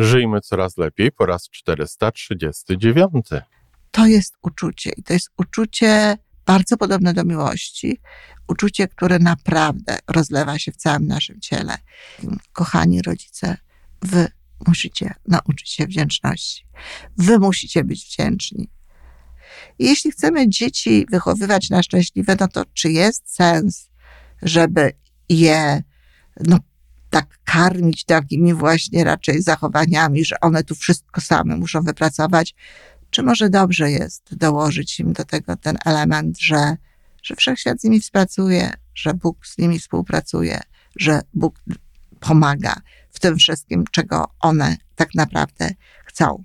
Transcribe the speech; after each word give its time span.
Żyjmy 0.00 0.40
coraz 0.40 0.76
lepiej 0.76 1.12
po 1.12 1.26
raz 1.26 1.48
439. 1.50 3.26
To 3.90 4.06
jest 4.06 4.34
uczucie 4.42 4.92
i 4.96 5.02
to 5.02 5.12
jest 5.12 5.30
uczucie 5.36 6.18
bardzo 6.46 6.76
podobne 6.76 7.14
do 7.14 7.24
miłości. 7.24 8.00
Uczucie, 8.48 8.88
które 8.88 9.18
naprawdę 9.18 9.98
rozlewa 10.08 10.58
się 10.58 10.72
w 10.72 10.76
całym 10.76 11.06
naszym 11.06 11.40
ciele. 11.40 11.78
Kochani 12.52 13.02
rodzice, 13.02 13.56
wy 14.02 14.28
musicie 14.66 15.14
nauczyć 15.28 15.70
się 15.70 15.86
wdzięczności. 15.86 16.66
Wy 17.16 17.38
musicie 17.38 17.84
być 17.84 18.04
wdzięczni. 18.04 18.70
Jeśli 19.78 20.10
chcemy 20.12 20.48
dzieci 20.48 21.06
wychowywać 21.10 21.70
na 21.70 21.82
szczęśliwe, 21.82 22.36
no 22.40 22.48
to 22.48 22.64
czy 22.74 22.92
jest 22.92 23.34
sens, 23.34 23.90
żeby 24.42 24.92
je 25.28 25.82
no, 26.40 26.58
tak 27.10 27.38
karmić 27.44 28.04
takimi 28.04 28.54
właśnie 28.54 29.04
raczej 29.04 29.42
zachowaniami, 29.42 30.24
że 30.24 30.40
one 30.40 30.64
tu 30.64 30.74
wszystko 30.74 31.20
same 31.20 31.56
muszą 31.56 31.82
wypracować? 31.82 32.54
Czy 33.10 33.22
może 33.22 33.50
dobrze 33.50 33.90
jest 33.90 34.34
dołożyć 34.36 35.00
im 35.00 35.12
do 35.12 35.24
tego 35.24 35.56
ten 35.56 35.78
element, 35.86 36.40
że, 36.40 36.76
że 37.22 37.36
wszechświat 37.36 37.80
z 37.80 37.84
nimi 37.84 38.00
współpracuje, 38.00 38.70
że 38.94 39.14
Bóg 39.14 39.46
z 39.46 39.58
nimi 39.58 39.78
współpracuje, 39.78 40.60
że 40.96 41.20
Bóg 41.34 41.60
pomaga 42.20 42.74
w 43.10 43.20
tym 43.20 43.36
wszystkim, 43.36 43.84
czego 43.90 44.24
one 44.40 44.76
tak 44.96 45.14
naprawdę 45.14 45.70
chcą. 46.04 46.44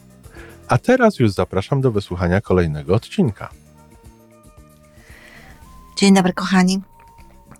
A 0.71 0.77
teraz 0.77 1.19
już 1.19 1.31
zapraszam 1.31 1.81
do 1.81 1.91
wysłuchania 1.91 2.41
kolejnego 2.41 2.95
odcinka. 2.95 3.49
Dzień 5.97 6.13
dobry, 6.13 6.33
kochani. 6.33 6.81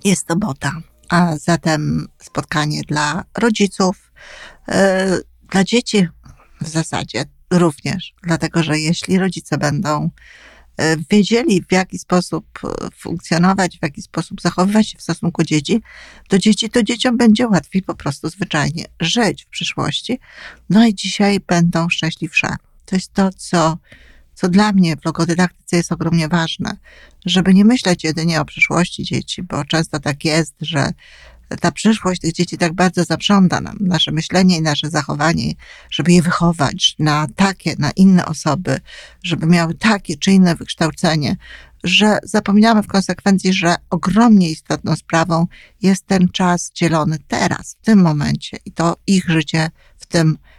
Jest 0.04 0.28
sobota, 0.28 0.72
a 1.10 1.38
zatem 1.38 2.08
spotkanie 2.22 2.82
dla 2.88 3.24
rodziców, 3.38 4.12
yy, 4.68 4.76
dla 5.52 5.64
dzieci 5.64 6.08
w 6.62 6.68
zasadzie 6.68 7.26
również, 7.52 8.14
dlatego 8.24 8.64
że 8.64 8.80
jeśli 8.80 9.20
rodzice 9.20 9.58
będą 9.58 10.10
e, 10.78 10.98
wiedzieli, 11.10 11.64
w 11.70 11.72
jaki 11.72 12.00
sposób 12.00 12.60
funkcjonować, 12.96 13.78
w 13.78 13.84
jaki 13.84 14.02
sposób 14.02 14.42
zachowywać 14.42 14.90
się 14.90 14.98
w 14.98 15.02
stosunku 15.02 15.44
dzieci, 15.44 15.82
do 16.30 16.38
dzieci, 16.40 16.70
to 16.70 16.84
dzieciom 16.84 17.18
będzie 17.18 17.48
łatwiej 17.48 17.82
po 17.82 17.96
prostu 17.96 18.30
zwyczajnie 18.30 18.86
żyć 19.00 19.46
w 19.46 19.48
przyszłości. 19.48 20.20
No 20.70 20.88
i 20.88 20.96
dzisiaj 20.96 21.40
będą 21.40 21.90
szczęśliwsze. 21.90 22.56
To 22.92 22.96
jest 22.96 23.14
to, 23.14 23.30
co, 23.38 23.78
co 24.34 24.50
dla 24.50 24.72
mnie 24.72 24.96
w 24.96 25.06
logodydaktyce 25.06 25.78
jest 25.78 25.92
ogromnie 25.92 26.28
ważne, 26.28 26.78
żeby 27.26 27.54
nie 27.54 27.66
myśleć 27.66 28.04
jedynie 28.04 28.42
o 28.42 28.46
przyszłości 28.46 29.04
dzieci, 29.04 29.44
bo 29.44 29.66
często 29.66 30.00
tak 30.00 30.26
jest, 30.26 30.56
że 30.62 30.90
ta 31.60 31.72
przyszłość 31.72 32.22
tych 32.22 32.34
dzieci 32.34 32.58
tak 32.58 32.74
bardzo 32.74 33.04
zaprząta 33.04 33.62
nam, 33.62 33.78
nasze 33.80 34.12
myślenie 34.12 34.58
i 34.58 34.62
nasze 34.62 34.90
zachowanie, 34.90 35.54
żeby 35.90 36.12
je 36.12 36.22
wychować 36.22 36.96
na 37.00 37.28
takie, 37.36 37.76
na 37.80 37.92
inne 37.92 38.26
osoby, 38.26 38.80
żeby 39.24 39.46
miały 39.46 39.74
takie 39.74 40.18
czy 40.18 40.32
inne 40.32 40.56
wykształcenie, 40.56 41.36
że 41.84 42.20
zapominamy 42.24 42.84
w 42.84 42.88
konsekwencji, 42.88 43.54
że 43.54 43.76
ogromnie 43.90 44.50
istotną 44.50 44.96
sprawą 44.96 45.48
jest 45.82 46.06
ten 46.06 46.30
czas 46.30 46.72
dzielony 46.74 47.18
teraz, 47.28 47.78
w 47.82 47.86
tym 47.86 48.02
momencie 48.02 48.58
i 48.66 48.72
to 48.72 48.96
ich 49.08 49.30
życie 49.30 49.70
w 49.98 50.06
tym 50.06 50.26
momencie. 50.28 50.51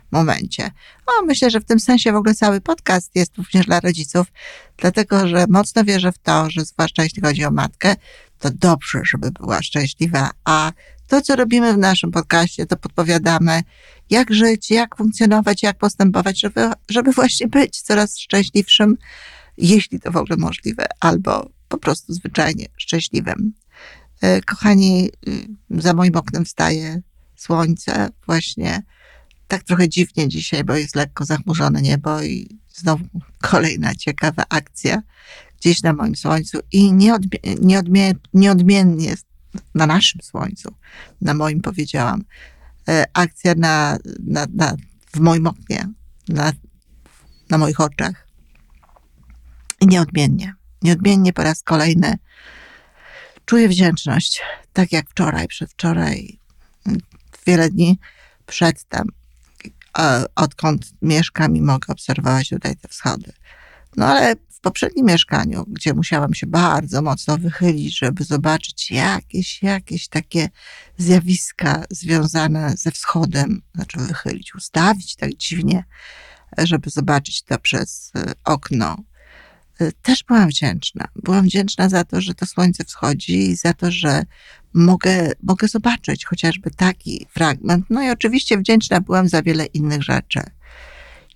No, 1.07 1.27
myślę, 1.27 1.51
że 1.51 1.61
w 1.61 1.65
tym 1.65 1.81
sensie 1.81 2.13
w 2.13 2.17
ogóle 2.17 2.35
cały 2.35 2.61
podcast 2.61 3.11
jest 3.15 3.37
również 3.37 3.67
dla 3.67 3.81
rodziców, 3.81 4.27
dlatego 4.77 5.29
że 5.29 5.45
mocno 5.49 5.85
wierzę 5.85 6.13
w 6.13 6.19
to, 6.19 6.51
że 6.51 6.65
zwłaszcza 6.65 7.03
jeśli 7.03 7.23
chodzi 7.23 7.45
o 7.45 7.51
matkę, 7.51 7.97
to 8.39 8.51
dobrze, 8.51 9.01
żeby 9.05 9.31
była 9.31 9.63
szczęśliwa, 9.63 10.31
a 10.45 10.73
to, 11.07 11.23
co 11.23 11.37
robimy 11.37 11.73
w 11.73 11.79
naszym 11.79 12.11
podcaście, 12.11 12.67
to 12.67 12.77
podpowiadamy, 12.77 13.63
jak 14.11 14.35
żyć, 14.35 14.71
jak 14.71 14.97
funkcjonować, 14.97 15.63
jak 15.63 15.79
postępować, 15.79 16.41
żeby, 16.41 16.71
żeby 16.91 17.13
właśnie 17.13 17.49
być 17.49 17.81
coraz 17.81 18.19
szczęśliwszym, 18.19 18.97
jeśli 19.57 20.01
to 20.01 20.13
w 20.13 20.17
ogóle 20.17 20.37
możliwe, 20.37 20.87
albo 21.01 21.51
po 21.69 21.79
prostu 21.79 22.13
zwyczajnie 22.13 22.67
szczęśliwym. 22.77 23.53
E, 24.21 24.41
kochani, 24.41 25.11
y, 25.29 25.49
za 25.71 25.95
moim 25.95 26.17
oknem 26.17 26.45
wstaje 26.45 27.03
słońce, 27.37 28.09
właśnie 28.27 28.83
tak 29.53 29.63
trochę 29.63 29.89
dziwnie 29.89 30.29
dzisiaj, 30.29 30.65
bo 30.65 30.75
jest 30.75 30.97
lekko 30.97 31.25
zachmurzone 31.25 31.83
niebo 31.83 32.23
i 32.23 32.59
znowu 32.75 33.05
kolejna 33.51 33.95
ciekawa 33.95 34.45
akcja 34.49 35.03
gdzieś 35.61 35.83
na 35.83 35.93
moim 35.93 36.17
słońcu 36.17 36.59
i 36.73 36.93
nieodmie, 36.93 37.39
nieodmie, 37.61 38.13
nieodmiennie 38.35 39.15
na 39.75 39.87
naszym 39.87 40.21
słońcu, 40.23 40.75
na 41.21 41.35
moim 41.35 41.61
powiedziałam, 41.61 42.25
e, 42.89 43.05
akcja 43.13 43.55
na, 43.57 43.99
na, 44.27 44.47
na, 44.55 44.77
w 45.13 45.21
moim 45.21 45.47
oknie, 45.47 45.89
na, 46.29 46.53
na 47.51 47.59
moich 47.59 47.81
oczach. 47.81 48.29
I 49.81 49.87
nieodmiennie, 49.87 50.55
nieodmiennie 50.83 51.33
po 51.33 51.43
raz 51.43 51.63
kolejny 51.63 52.15
czuję 53.47 53.69
wdzięczność, 53.69 54.41
tak 54.73 54.93
jak 54.93 55.11
wczoraj, 55.11 55.49
przedwczoraj, 55.49 56.39
wiele 57.47 57.71
dni 57.71 57.99
przedtem, 58.47 59.09
odkąd 60.35 60.93
mieszkam 61.03 61.57
i 61.57 61.63
mogę 61.63 61.93
obserwować 61.93 62.49
tutaj 62.49 62.77
te 62.77 62.89
wschody. 62.89 63.33
No 63.97 64.07
ale 64.07 64.37
w 64.51 64.61
poprzednim 64.61 65.07
mieszkaniu, 65.07 65.65
gdzie 65.69 65.95
musiałam 65.95 66.35
się 66.35 66.47
bardzo 66.47 67.03
mocno 67.03 67.39
wychylić, 67.39 67.99
żeby 67.99 68.25
zobaczyć 68.25 68.91
jakieś, 68.91 69.63
jakieś 69.63 70.09
takie 70.09 70.49
zjawiska 70.97 71.85
związane 71.91 72.75
ze 72.77 72.91
wschodem, 72.91 73.63
znaczy 73.75 73.99
wychylić, 73.99 74.55
ustawić 74.55 75.17
tak 75.17 75.35
dziwnie, 75.35 75.85
żeby 76.59 76.91
zobaczyć 76.91 77.43
to 77.43 77.59
przez 77.59 78.13
e, 78.17 78.33
okno. 78.45 78.97
E, 79.81 79.93
też 79.93 80.25
byłam 80.25 80.49
wdzięczna. 80.49 81.09
Byłam 81.17 81.45
wdzięczna 81.45 81.89
za 81.89 82.05
to, 82.05 82.21
że 82.21 82.35
to 82.35 82.47
słońce 82.47 82.85
wschodzi 82.85 83.51
i 83.51 83.57
za 83.57 83.73
to, 83.73 83.91
że 83.91 84.23
mogę, 84.75 85.33
mogę 85.43 85.69
zobaczyć 85.69 86.25
chociażby 86.25 86.71
taki 86.71 87.27
fragment. 87.31 87.87
No 87.91 88.03
i 88.03 88.11
oczywiście 88.11 88.59
wdzięczna 88.59 89.01
byłam 89.01 89.29
za 89.29 89.43
wiele 89.43 89.67
innych 89.67 90.03
rzeczy. 90.03 90.41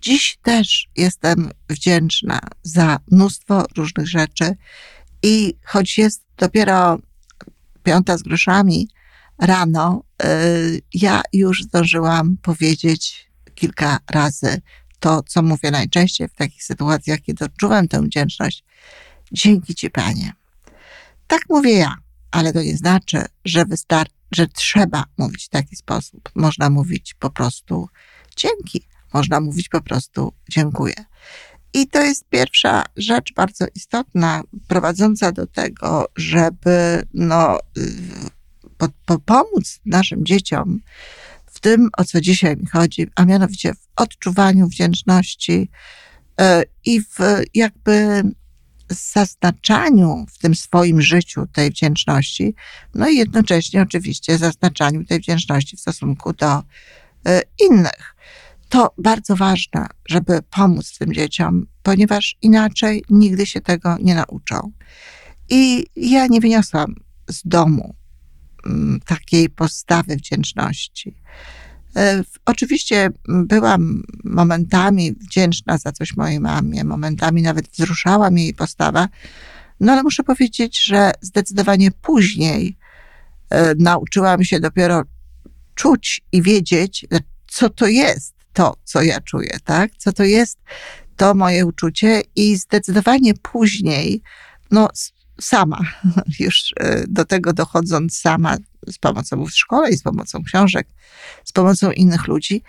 Dziś 0.01 0.39
też 0.43 0.89
jestem 0.97 1.51
wdzięczna 1.69 2.41
za 2.63 2.99
mnóstwo 3.11 3.65
różnych 3.77 4.09
rzeczy 4.09 4.57
i 5.23 5.55
choć 5.65 5.99
jest 5.99 6.25
dopiero 6.37 6.99
piąta 7.83 8.19
z 8.19 8.23
groszami 8.23 8.89
rano, 9.39 10.03
y, 10.25 10.83
ja 10.95 11.23
już 11.33 11.63
zdążyłam 11.63 12.37
powiedzieć 12.37 13.31
kilka 13.55 13.99
razy 14.11 14.61
to, 15.01 15.23
co 15.23 15.43
mówię 15.43 15.71
najczęściej 15.71 16.29
w 16.29 16.35
takich 16.35 16.65
sytuacjach, 16.65 17.21
kiedy 17.21 17.45
odczuwam 17.45 17.89
tę 17.89 18.03
wdzięczność. 18.03 18.65
Dzięki 19.33 19.75
Ci, 19.75 19.91
Panie. 19.91 20.33
Tak 21.27 21.41
mówię 21.49 21.73
ja, 21.73 21.97
ale 22.31 22.53
to 22.53 22.63
nie 22.63 22.77
znaczy, 22.77 23.25
że 23.45 23.65
że 24.33 24.47
trzeba 24.47 25.05
mówić 25.19 25.45
w 25.45 25.49
taki 25.49 25.77
sposób. 25.77 26.31
Można 26.35 26.71
mówić 26.71 27.15
po 27.15 27.31
prostu 27.31 27.89
dzięki 28.37 28.87
można 29.17 29.41
mówić 29.41 29.69
po 29.69 29.81
prostu 29.81 30.33
dziękuję. 30.51 30.95
I 31.75 31.87
to 31.87 32.03
jest 32.03 32.25
pierwsza 32.29 32.85
rzecz 32.97 33.35
bardzo 33.35 33.67
istotna, 33.75 34.43
prowadząca 34.69 35.33
do 35.33 35.47
tego, 35.47 36.09
żeby 36.17 37.03
no, 37.15 37.59
po, 38.79 38.89
po 39.07 39.19
pomóc 39.19 39.81
naszym 39.87 40.27
dzieciom 40.27 40.81
tym, 41.67 41.89
o 41.97 42.05
co 42.05 42.21
dzisiaj 42.21 42.57
mi 42.57 42.67
chodzi, 42.67 43.07
a 43.15 43.25
mianowicie 43.25 43.75
w 43.75 43.87
odczuwaniu 43.97 44.69
wdzięczności 44.69 45.71
e, 46.41 46.63
i 46.85 47.01
w 47.01 47.19
jakby 47.55 48.23
zaznaczaniu 48.89 50.27
w 50.35 50.39
tym 50.39 50.55
swoim 50.55 51.03
życiu 51.03 51.47
tej 51.53 51.71
wdzięczności, 51.71 52.55
no 52.95 53.09
i 53.09 53.17
jednocześnie 53.17 53.83
oczywiście 53.83 54.39
zaznaczaniu 54.39 55.05
tej 55.05 55.19
wdzięczności 55.19 55.77
w 55.77 55.81
stosunku 55.81 56.33
do 56.33 56.63
e, 57.27 57.43
innych 57.71 58.17
to 58.69 58.95
bardzo 58.99 59.37
ważne, 59.37 59.87
żeby 60.09 60.43
pomóc 60.51 60.99
tym 60.99 61.15
dzieciom, 61.15 61.67
ponieważ 61.83 62.37
inaczej 62.43 63.05
nigdy 63.11 63.47
się 63.47 63.61
tego 63.61 63.97
nie 64.01 64.15
nauczą. 64.15 64.73
I 65.49 65.87
ja 65.97 66.27
nie 66.27 66.41
wyniosłam 66.41 66.95
z 67.31 67.43
domu 67.45 67.95
takiej 69.07 69.51
postawy 69.51 70.17
wdzięczności. 70.17 71.15
E, 71.97 72.23
oczywiście 72.45 73.11
byłam 73.27 74.03
momentami 74.25 75.13
wdzięczna 75.13 75.79
za 75.79 75.93
coś 75.93 76.17
mojej 76.17 76.41
mamie, 76.41 76.85
momentami 76.85 77.43
nawet 77.43 77.69
wzruszała 77.69 78.31
mnie 78.31 78.45
jej 78.45 78.55
postawa, 78.55 79.09
no 79.81 79.93
ale 79.93 80.03
muszę 80.03 80.23
powiedzieć, 80.23 80.85
że 80.85 81.13
zdecydowanie 81.21 81.91
później 81.91 82.77
e, 83.51 83.75
nauczyłam 83.75 84.45
się 84.45 84.61
dopiero 84.61 85.03
czuć 85.75 86.23
i 86.33 86.43
wiedzieć, 86.43 87.07
co 87.47 87.71
to 87.71 87.87
jest 87.87 88.35
to, 88.53 88.77
co 88.85 89.03
ja 89.03 89.21
czuję, 89.21 89.59
tak? 89.65 89.91
Co 89.99 90.13
to 90.13 90.25
jest 90.25 90.59
to 91.17 91.35
moje 91.35 91.67
uczucie 91.67 92.23
i 92.37 92.57
zdecydowanie 92.57 93.35
później, 93.35 94.23
no 94.71 94.89
sama, 95.41 95.81
już 96.41 96.75
e, 96.77 97.05
do 97.09 97.25
tego 97.25 97.53
dochodząc 97.53 98.19
sama 98.19 98.57
z 98.87 98.99
pomocą 98.99 99.45
w 99.45 99.51
szkole 99.51 99.91
i 99.91 99.97
z 99.97 100.03
pomocą 100.03 100.43
książek, 100.43 100.89
z 101.45 101.53
pomocą 101.53 101.91
innych 101.91 102.27
ludzi, 102.27 102.63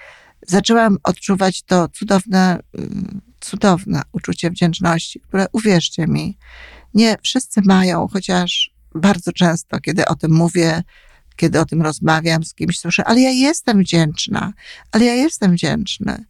zaczęłam 0.47 0.97
odczuwać 1.03 1.63
to 1.63 1.87
cudowne, 1.87 2.59
mm, 2.73 3.21
cudowne 3.39 4.01
uczucie 4.11 4.49
wdzięczności, 4.49 5.19
które 5.19 5.45
uwierzcie 5.51 6.07
mi, 6.07 6.37
nie 6.93 7.17
wszyscy 7.23 7.61
mają, 7.65 8.07
chociaż 8.07 8.71
bardzo 8.95 9.31
często, 9.31 9.79
kiedy 9.79 10.05
o 10.05 10.15
tym 10.15 10.31
mówię, 10.31 10.83
kiedy 11.35 11.59
o 11.59 11.65
tym 11.65 11.81
rozmawiam 11.81 12.43
z 12.43 12.53
kimś, 12.53 12.79
słyszę, 12.79 13.05
ale 13.05 13.21
ja 13.21 13.29
jestem 13.29 13.79
wdzięczna, 13.79 14.53
ale 14.91 15.05
ja 15.05 15.13
jestem 15.13 15.51
wdzięczny. 15.51 16.25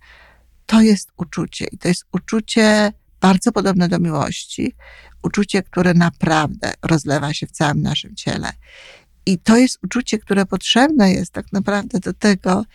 To 0.66 0.82
jest 0.82 1.12
uczucie 1.18 1.66
i 1.72 1.78
to 1.78 1.88
jest 1.88 2.06
uczucie 2.12 2.94
bardzo 3.22 3.52
podobne 3.52 3.90
do 3.90 4.00
miłości, 4.00 4.76
uczucie, 5.24 5.64
które 5.64 5.94
naprawdę 5.94 6.74
rozlewa 6.84 7.34
się 7.34 7.48
w 7.48 7.52
całym 7.52 7.82
naszym 7.82 8.16
ciele. 8.16 8.52
I 9.26 9.40
to 9.40 9.58
jest 9.58 9.80
uczucie, 9.84 10.18
które 10.18 10.46
potrzebne 10.46 11.12
jest 11.12 11.32
tak 11.32 11.54
naprawdę 11.54 12.00
do 12.00 12.14
tego, 12.14 12.66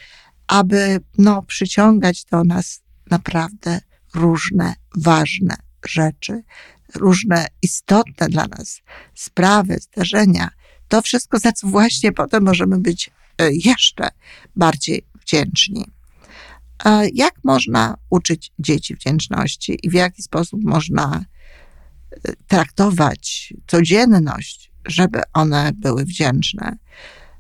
aby 0.47 1.01
no, 1.19 1.43
przyciągać 1.43 2.25
do 2.25 2.45
nas 2.45 2.83
naprawdę 3.11 3.81
różne 4.15 4.75
ważne 4.97 5.57
rzeczy, 5.85 6.43
różne 6.95 7.47
istotne 7.63 8.29
dla 8.29 8.47
nas 8.47 8.81
sprawy, 9.15 9.79
zdarzenia. 9.81 10.49
To 10.89 11.03
wszystko, 11.03 11.39
za 11.39 11.53
co 11.53 11.67
właśnie 11.67 12.13
potem 12.13 12.45
możemy 12.45 12.79
być 12.79 13.11
e, 13.39 13.49
jeszcze 13.53 14.09
bardziej 14.57 15.07
wdzięczni. 15.21 15.85
Jak 17.15 17.35
można 17.45 17.97
uczyć 18.11 18.53
dzieci 18.59 18.95
wdzięczności 18.95 19.79
i 19.83 19.91
w 19.91 19.93
jaki 19.93 20.23
sposób 20.23 20.61
można 20.65 21.25
e, 22.11 22.33
traktować 22.49 23.55
codzienność 23.67 24.73
żeby 24.87 25.21
one 25.33 25.73
były 25.75 26.05
wdzięczne. 26.05 26.77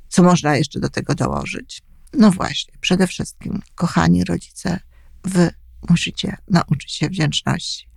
Co 0.08 0.22
można 0.22 0.56
jeszcze 0.56 0.80
do 0.80 0.88
tego 0.88 1.14
dołożyć? 1.14 1.82
No 2.12 2.30
właśnie, 2.30 2.74
przede 2.80 3.06
wszystkim, 3.06 3.62
kochani 3.74 4.24
rodzice, 4.24 4.80
wy 5.24 5.50
musicie 5.90 6.36
nauczyć 6.50 6.92
się 6.92 7.08
wdzięczności. 7.08 7.88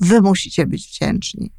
Wy 0.00 0.20
musicie 0.20 0.66
być 0.66 0.88
wdzięczni. 0.88 1.52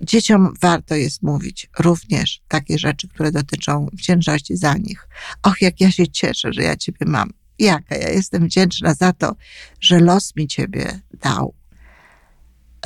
Dzieciom 0.00 0.54
warto 0.60 0.94
jest 0.94 1.22
mówić 1.22 1.70
również 1.78 2.42
takie 2.48 2.78
rzeczy, 2.78 3.08
które 3.08 3.32
dotyczą 3.32 3.88
wdzięczności 3.92 4.56
za 4.56 4.74
nich. 4.74 5.08
Och, 5.42 5.62
jak 5.62 5.80
ja 5.80 5.90
się 5.90 6.08
cieszę, 6.08 6.52
że 6.52 6.62
ja 6.62 6.76
Ciebie 6.76 7.06
mam. 7.06 7.30
Jaka 7.58 7.96
ja 7.96 8.08
jestem 8.08 8.44
wdzięczna 8.44 8.94
za 8.94 9.12
to, 9.12 9.36
że 9.80 10.00
los 10.00 10.36
mi 10.36 10.46
Ciebie 10.46 11.00
dał. 11.12 11.54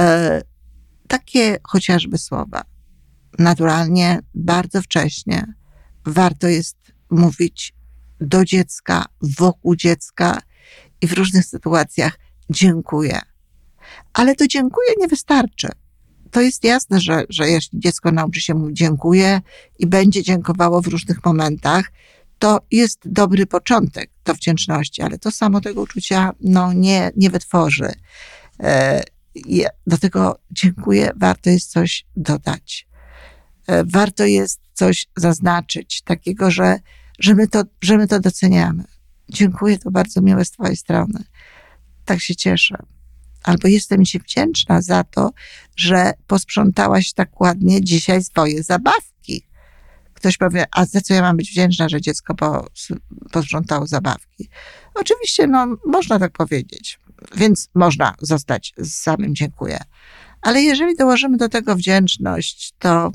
E, 0.01 0.43
takie 1.09 1.59
chociażby 1.63 2.19
słowa 2.19 2.65
naturalnie 3.39 4.21
bardzo 4.35 4.83
wcześnie 4.83 5.55
warto 6.07 6.49
jest 6.49 6.77
mówić 7.11 7.75
do 8.21 8.45
dziecka, 8.45 9.05
wokół 9.39 9.77
dziecka 9.77 10.39
i 11.01 11.07
w 11.07 11.13
różnych 11.13 11.45
sytuacjach 11.45 12.19
dziękuję. 12.51 13.21
Ale 14.13 14.35
to 14.35 14.47
dziękuję 14.47 14.89
nie 14.99 15.09
wystarczy. 15.09 15.69
To 16.31 16.41
jest 16.41 16.65
jasne, 16.65 17.01
że, 17.01 17.25
że 17.29 17.49
jeśli 17.49 17.81
dziecko 17.81 18.13
nauczy 18.13 18.41
się 18.41 18.55
mówić 18.55 18.79
dziękuję 18.79 19.41
i 19.79 19.87
będzie 19.87 20.23
dziękowało 20.23 20.83
w 20.83 20.87
różnych 20.87 21.25
momentach, 21.25 21.93
to 22.39 22.61
jest 22.71 23.01
dobry 23.05 23.47
początek 23.47 24.11
do 24.25 24.35
wdzięczności, 24.35 25.03
ale 25.03 25.19
to 25.19 25.31
samo 25.31 25.61
tego 25.61 25.83
uczucia 25.83 26.33
no, 26.41 26.73
nie, 26.73 27.11
nie 27.17 27.31
wytworzy. 27.31 27.93
E, 28.61 29.03
do 29.87 29.99
tego 29.99 30.39
dziękuję, 30.51 31.11
warto 31.17 31.51
jest 31.51 31.71
coś 31.71 32.07
dodać. 32.17 32.89
E, 33.67 33.85
warto 33.85 34.25
jest 34.25 34.61
coś 34.73 35.07
zaznaczyć, 35.17 36.03
takiego, 36.03 36.51
że, 36.51 36.79
że, 37.19 37.35
my 37.35 37.49
to, 37.49 37.63
że 37.83 37.97
my 37.99 38.09
to 38.09 38.21
doceniamy. 38.21 38.85
Dziękuję, 39.29 39.79
to 39.79 39.91
bardzo 39.91 40.21
miłe 40.21 40.45
z 40.45 40.51
Twojej 40.51 40.77
strony. 40.77 41.25
Tak 42.05 42.21
się 42.21 42.37
cieszę. 42.37 42.77
Albo 43.43 43.69
jestem 43.69 44.05
Ci 44.05 44.19
wdzięczna 44.19 44.83
za 44.83 45.05
to, 45.05 45.31
że 45.77 46.13
posprzątałaś 46.27 47.13
tak 47.13 47.41
ładnie 47.41 47.85
dzisiaj 47.85 48.25
swoje 48.25 48.63
zabawki. 48.63 49.08
Ktoś 50.19 50.37
powie, 50.37 50.67
a 50.77 50.85
za 50.85 51.01
co 51.01 51.15
ja 51.15 51.23
mam 51.23 51.37
być 51.37 51.51
wdzięczna, 51.51 51.89
że 51.89 52.01
dziecko 52.01 52.35
po, 52.35 52.67
posprzątało 53.33 53.87
zabawki? 53.87 54.49
Oczywiście, 54.95 55.47
no, 55.47 55.77
można 55.87 56.19
tak 56.19 56.33
powiedzieć. 56.33 57.01
Więc 57.37 57.69
można 57.75 58.15
zostać 58.21 58.75
z 58.79 58.95
samym 58.95 59.35
dziękuję. 59.35 59.79
Ale 60.43 60.63
jeżeli 60.63 60.97
dołożymy 60.97 61.37
do 61.37 61.49
tego 61.49 61.77
wdzięczność, 61.77 62.73
to 62.79 63.11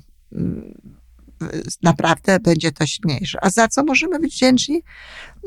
naprawdę 1.82 2.40
będzie 2.40 2.72
to 2.72 2.88
silniejsze. 2.88 3.38
A 3.42 3.50
za 3.50 3.68
co 3.68 3.84
możemy 3.84 4.20
być 4.20 4.34
wdzięczni? 4.34 4.82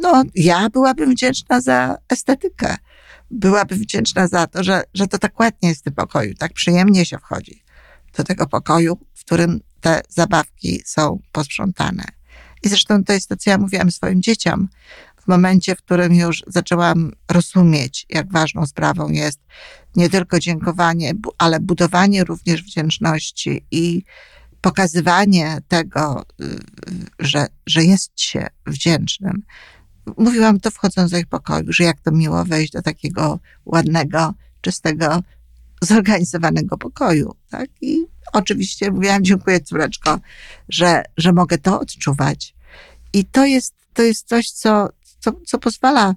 No, 0.02 0.22
ja 0.34 0.70
byłabym 0.70 1.10
wdzięczna 1.10 1.60
za 1.60 1.96
estetykę. 2.08 2.76
Byłabym 3.30 3.78
wdzięczna 3.78 4.28
za 4.28 4.46
to, 4.46 4.64
że, 4.64 4.82
że 4.94 5.06
to 5.06 5.18
tak 5.18 5.40
ładnie 5.40 5.68
jest 5.68 5.80
w 5.80 5.84
tym 5.84 5.94
pokoju, 5.94 6.34
tak 6.34 6.52
przyjemnie 6.52 7.04
się 7.04 7.18
wchodzi 7.18 7.62
do 8.16 8.24
tego 8.24 8.46
pokoju, 8.46 8.98
w 9.14 9.24
którym 9.24 9.60
te 9.86 10.00
zabawki 10.08 10.82
są 10.84 11.18
posprzątane. 11.32 12.04
I 12.62 12.68
zresztą 12.68 13.04
to 13.04 13.12
jest 13.12 13.28
to, 13.28 13.36
co 13.36 13.50
ja 13.50 13.58
mówiłam 13.58 13.90
swoim 13.90 14.22
dzieciom. 14.22 14.68
W 15.16 15.28
momencie, 15.28 15.74
w 15.74 15.82
którym 15.82 16.14
już 16.14 16.42
zaczęłam 16.46 17.12
rozumieć, 17.30 18.06
jak 18.08 18.32
ważną 18.32 18.66
sprawą 18.66 19.08
jest 19.08 19.40
nie 19.96 20.10
tylko 20.10 20.38
dziękowanie, 20.38 21.12
ale 21.38 21.60
budowanie 21.60 22.24
również 22.24 22.62
wdzięczności 22.62 23.66
i 23.70 24.02
pokazywanie 24.60 25.58
tego, 25.68 26.24
y, 26.40 26.58
że, 27.18 27.46
że 27.66 27.84
jest 27.84 28.20
się 28.20 28.46
wdzięcznym. 28.66 29.42
Mówiłam 30.18 30.60
to 30.60 30.70
wchodząc 30.70 31.10
do 31.10 31.18
ich 31.18 31.26
pokoju, 31.26 31.72
że 31.72 31.84
jak 31.84 32.00
to 32.00 32.10
miło 32.12 32.44
wejść 32.44 32.72
do 32.72 32.82
takiego 32.82 33.38
ładnego, 33.64 34.34
czystego, 34.60 35.22
zorganizowanego 35.82 36.78
pokoju. 36.78 37.34
Tak? 37.50 37.70
I 37.80 38.06
oczywiście 38.32 38.90
mówiłam, 38.90 39.24
dziękuję 39.24 39.60
córeczko, 39.60 40.20
że, 40.68 41.02
że 41.16 41.32
mogę 41.32 41.58
to 41.58 41.80
odczuwać. 41.80 42.54
I 43.12 43.24
to 43.24 43.44
jest, 43.44 43.74
to 43.94 44.02
jest 44.02 44.28
coś, 44.28 44.50
co, 44.50 44.88
co, 45.20 45.32
co 45.46 45.58
pozwala 45.58 46.14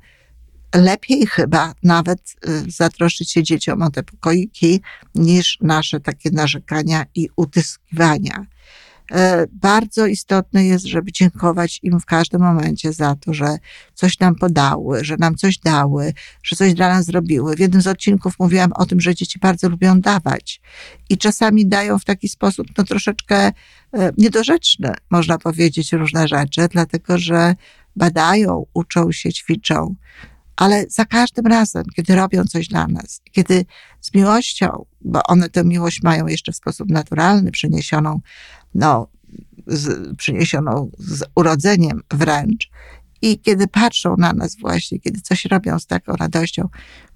lepiej 0.75 1.27
chyba 1.27 1.73
nawet 1.83 2.19
y, 2.47 2.71
zatroszczyć 2.71 3.31
się 3.31 3.43
dzieciom 3.43 3.81
o 3.81 3.89
te 3.89 4.03
pokoiki, 4.03 4.81
niż 5.15 5.57
nasze 5.61 5.99
takie 5.99 6.29
narzekania 6.31 7.05
i 7.15 7.29
utyskiwania. 7.35 8.45
E, 9.11 9.47
bardzo 9.51 10.05
istotne 10.05 10.65
jest, 10.65 10.85
żeby 10.85 11.11
dziękować 11.11 11.79
im 11.83 11.99
w 11.99 12.05
każdym 12.05 12.41
momencie 12.41 12.93
za 12.93 13.15
to, 13.15 13.33
że 13.33 13.57
coś 13.93 14.19
nam 14.19 14.35
podały, 14.35 15.05
że 15.05 15.15
nam 15.19 15.35
coś 15.35 15.57
dały, 15.57 16.13
że 16.43 16.55
coś 16.55 16.73
dla 16.73 16.89
nas 16.89 17.05
zrobiły. 17.05 17.55
W 17.55 17.59
jednym 17.59 17.81
z 17.81 17.87
odcinków 17.87 18.39
mówiłam 18.39 18.73
o 18.73 18.85
tym, 18.85 19.01
że 19.01 19.15
dzieci 19.15 19.39
bardzo 19.39 19.69
lubią 19.69 20.01
dawać 20.01 20.61
i 21.09 21.17
czasami 21.17 21.67
dają 21.67 21.99
w 21.99 22.05
taki 22.05 22.29
sposób, 22.29 22.67
no 22.77 22.83
troszeczkę 22.83 23.35
e, 23.37 23.53
niedorzeczny, 24.17 24.93
można 25.09 25.37
powiedzieć, 25.37 25.93
różne 25.93 26.27
rzeczy, 26.27 26.67
dlatego 26.71 27.17
że 27.17 27.55
badają, 27.95 28.65
uczą 28.73 29.11
się, 29.11 29.33
ćwiczą 29.33 29.95
ale 30.59 30.85
za 30.89 31.05
każdym 31.05 31.47
razem, 31.47 31.83
kiedy 31.95 32.15
robią 32.15 32.43
coś 32.43 32.67
dla 32.67 32.87
nas, 32.87 33.21
kiedy 33.31 33.65
z 34.01 34.13
miłością, 34.13 34.85
bo 35.01 35.23
one 35.23 35.49
tę 35.49 35.63
miłość 35.63 36.03
mają 36.03 36.27
jeszcze 36.27 36.51
w 36.51 36.55
sposób 36.55 36.89
naturalny, 36.89 37.51
przyniesioną, 37.51 38.21
no, 38.75 39.07
z, 39.67 40.15
przyniesioną 40.17 40.91
z 40.97 41.23
urodzeniem 41.35 42.01
wręcz, 42.11 42.69
i 43.21 43.39
kiedy 43.39 43.67
patrzą 43.67 44.15
na 44.17 44.33
nas 44.33 44.55
właśnie, 44.55 44.99
kiedy 44.99 45.21
coś 45.21 45.45
robią 45.45 45.79
z 45.79 45.85
taką 45.85 46.15
radością, 46.15 46.69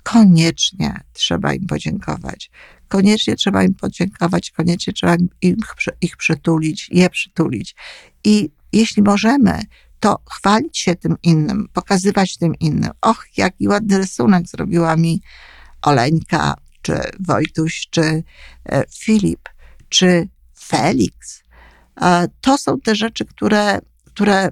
koniecznie 0.04 1.00
trzeba 1.14 1.54
im 1.54 1.68
podziękować. 1.68 2.52
Koniecznie 2.88 3.36
trzeba 3.36 3.64
im 3.64 3.74
podziękować, 3.74 4.52
koniecznie 4.52 4.94
trzeba 4.94 5.16
im, 5.42 5.58
ich 6.02 6.18
przytulić, 6.18 6.90
je 6.92 7.10
przytulić. 7.10 7.76
I 8.24 8.50
jeśli 8.74 9.04
możemy, 9.04 9.62
to 10.00 10.20
chwalić 10.30 10.78
się 10.78 10.96
tym 10.96 11.16
innym, 11.24 11.68
pokazywać 11.74 12.38
tym 12.38 12.56
innym. 12.56 12.92
Och, 13.02 13.26
jaki 13.38 13.68
ładny 13.68 13.98
rysunek 13.98 14.48
zrobiła 14.48 14.96
mi 14.96 15.22
Oleńka, 15.82 16.54
czy 16.82 17.00
Wojtuś, 17.20 17.88
czy 17.90 18.24
e, 18.66 18.84
Filip, 19.00 19.50
czy 19.90 20.30
Felix. 20.60 21.43
To 22.42 22.58
są 22.58 22.80
te 22.80 22.96
rzeczy, 22.96 23.26
które, 23.26 23.80
które 24.06 24.50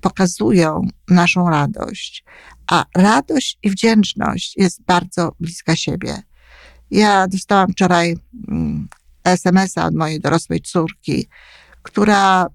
pokazują 0.00 0.88
naszą 1.08 1.50
radość. 1.50 2.24
A 2.66 2.84
radość 2.96 3.58
i 3.62 3.70
wdzięczność 3.70 4.56
jest 4.56 4.82
bardzo 4.82 5.32
bliska 5.40 5.76
siebie. 5.76 6.22
Ja 6.90 7.28
dostałam 7.28 7.72
wczoraj 7.72 8.16
mm, 8.48 8.88
SMS-a 9.24 9.86
od 9.86 9.94
mojej 9.94 10.20
dorosłej 10.20 10.60
córki, 10.60 11.26
która 11.82 12.46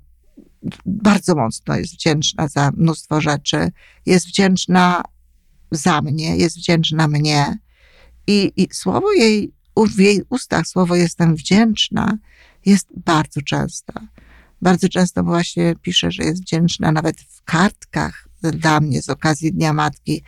bardzo 0.86 1.36
mocno 1.36 1.76
jest 1.76 1.94
wdzięczna 1.94 2.48
za 2.48 2.72
mnóstwo 2.78 3.22
rzeczy. 3.22 3.72
Jest 4.06 4.28
wdzięczna 4.28 5.04
za 5.72 6.02
mnie, 6.02 6.38
jest 6.38 6.58
wdzięczna 6.58 7.08
mnie. 7.08 7.58
I, 8.28 8.52
i 8.56 8.68
słowo 8.74 9.12
jej, 9.14 9.54
w 9.78 10.00
jej 10.00 10.22
ustach 10.30 10.68
słowo 10.68 10.96
jestem 10.96 11.36
wdzięczna 11.36 12.18
jest 12.66 12.88
bardzo 13.06 13.42
często. 13.42 13.94
Bardzo 14.62 14.90
często 14.90 15.24
właśnie 15.24 15.76
pisze, 15.82 16.12
że 16.12 16.24
jest 16.24 16.42
wdzięczna 16.42 16.92
nawet 16.92 17.22
w 17.22 17.44
kartkach 17.44 18.28
dla 18.42 18.80
mnie 18.80 19.02
z 19.02 19.10
okazji 19.10 19.54
Dnia 19.54 19.74
Matki, 19.74 20.24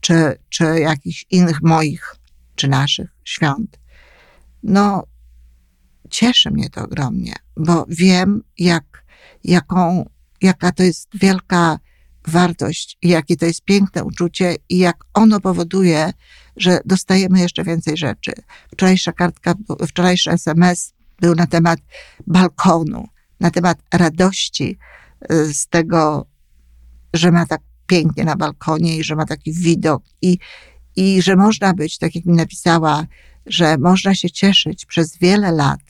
czy, 0.00 0.38
czy 0.48 0.64
jakichś 0.64 1.26
innych 1.30 1.62
moich, 1.62 2.16
czy 2.54 2.68
naszych 2.68 3.10
świąt. 3.24 3.78
No, 4.62 5.02
cieszy 6.10 6.50
mnie 6.50 6.70
to 6.70 6.82
ogromnie, 6.82 7.34
bo 7.56 7.86
wiem, 7.88 8.42
jak, 8.58 9.04
jaką, 9.44 10.08
jaka 10.42 10.72
to 10.72 10.82
jest 10.82 11.08
wielka 11.14 11.78
wartość 12.26 12.98
i 13.02 13.08
jakie 13.08 13.36
to 13.36 13.46
jest 13.46 13.64
piękne 13.64 14.04
uczucie 14.04 14.56
i 14.68 14.78
jak 14.78 14.96
ono 15.14 15.40
powoduje, 15.40 16.12
że 16.56 16.80
dostajemy 16.84 17.40
jeszcze 17.40 17.64
więcej 17.64 17.96
rzeczy. 17.96 18.32
Wczorajsza 18.72 19.12
kartka, 19.12 19.54
wczorajszy 19.88 20.30
SMS 20.30 20.94
był 21.20 21.34
na 21.34 21.46
temat 21.46 21.80
balkonu, 22.26 23.08
na 23.40 23.50
temat 23.50 23.78
radości 23.94 24.78
y, 25.32 25.54
z 25.54 25.66
tego, 25.66 26.26
że 27.14 27.32
ma 27.32 27.46
tak 27.46 27.60
pięknie 27.86 28.24
na 28.24 28.36
balkonie 28.36 28.96
i 28.96 29.04
że 29.04 29.16
ma 29.16 29.26
taki 29.26 29.52
widok 29.52 30.02
i, 30.22 30.38
i 30.96 31.22
że 31.22 31.36
można 31.36 31.74
być, 31.74 31.98
tak 31.98 32.14
jak 32.14 32.24
mi 32.24 32.34
napisała, 32.34 33.06
że 33.46 33.78
można 33.78 34.14
się 34.14 34.30
cieszyć 34.30 34.86
przez 34.86 35.18
wiele 35.18 35.52
lat 35.52 35.80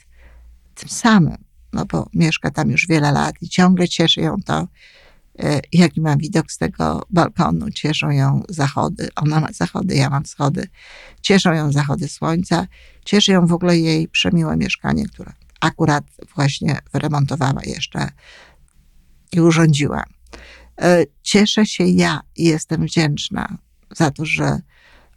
tym 0.74 0.88
samym, 0.88 1.36
no 1.72 1.84
bo 1.84 2.08
mieszka 2.14 2.50
tam 2.50 2.70
już 2.70 2.86
wiele 2.86 3.12
lat 3.12 3.34
i 3.40 3.48
ciągle 3.48 3.88
cieszy 3.88 4.20
ją 4.20 4.36
to, 4.44 4.68
y, 5.44 5.60
jaki 5.72 6.00
ma 6.00 6.16
widok 6.16 6.52
z 6.52 6.58
tego 6.58 7.02
balkonu. 7.10 7.70
Cieszą 7.70 8.10
ją 8.10 8.42
zachody, 8.48 9.08
ona 9.16 9.40
ma 9.40 9.48
zachody, 9.52 9.94
ja 9.94 10.10
mam 10.10 10.24
wschody. 10.24 10.68
Cieszą 11.20 11.52
ją 11.52 11.72
zachody 11.72 12.08
słońca, 12.08 12.66
cieszy 13.04 13.32
ją 13.32 13.46
w 13.46 13.52
ogóle 13.52 13.78
jej 13.78 14.08
przemiłe 14.08 14.56
mieszkanie, 14.56 15.08
które 15.08 15.32
akurat 15.64 16.04
właśnie 16.34 16.78
wyremontowała 16.92 17.60
jeszcze 17.64 18.08
i 19.32 19.40
urządziła. 19.40 20.04
E, 20.80 21.04
cieszę 21.22 21.66
się 21.66 21.84
ja 21.84 22.20
i 22.36 22.44
jestem 22.44 22.82
wdzięczna 22.82 23.58
za 23.96 24.10
to, 24.10 24.24
że 24.24 24.58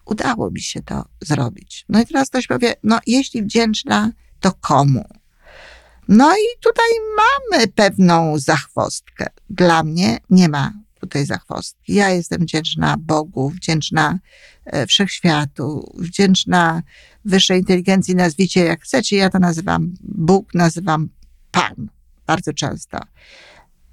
udało 0.05 0.51
mi 0.51 0.61
się 0.61 0.81
to 0.81 1.05
zrobić. 1.21 1.85
No 1.89 2.01
i 2.01 2.05
teraz 2.05 2.29
ktoś 2.29 2.47
powie, 2.47 2.75
no 2.83 2.99
jeśli 3.07 3.43
wdzięczna, 3.43 4.11
to 4.39 4.51
komu? 4.51 5.05
No 6.07 6.33
i 6.33 6.61
tutaj 6.61 6.89
mamy 7.17 7.67
pewną 7.67 8.39
zachwostkę. 8.39 9.27
Dla 9.49 9.83
mnie 9.83 10.17
nie 10.29 10.49
ma 10.49 10.73
tutaj 10.99 11.25
zachwostki. 11.25 11.93
Ja 11.93 12.09
jestem 12.09 12.41
wdzięczna 12.41 12.95
Bogu, 12.99 13.49
wdzięczna 13.49 14.19
e, 14.65 14.87
wszechświatu, 14.87 15.93
wdzięczna 15.97 16.81
wyższej 17.29 17.60
inteligencji, 17.60 18.15
nazwijcie 18.15 18.65
jak 18.65 18.81
chcecie. 18.81 19.17
Ja 19.17 19.29
to 19.29 19.39
nazywam 19.39 19.93
Bóg, 20.03 20.53
nazywam 20.53 21.10
Pan 21.51 21.89
bardzo 22.27 22.53
często. 22.53 23.00